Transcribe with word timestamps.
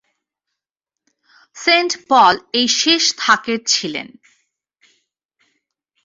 Sent 1.55 1.91
Paul 2.09 2.35
এই 2.53 2.67
শেষ 2.79 3.03
থাকের 3.17 3.59
ছিলেন। 3.65 4.07